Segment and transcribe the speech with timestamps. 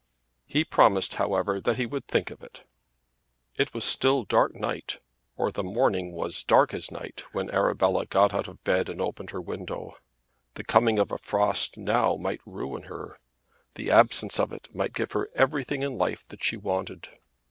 [0.47, 2.63] He promised, however, that he would think of it.
[3.55, 4.97] It was still dark night,
[5.37, 8.99] or the morning was still dark as night, when Arabella got out of bed and
[8.99, 9.95] opened her window.
[10.55, 13.19] The coming of a frost now might ruin her.
[13.75, 17.07] The absence of it might give her everything in life that she wanted.